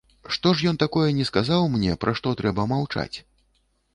[0.35, 3.17] Што ж ён такое не сказаў мне, пра што трэба маўчаць?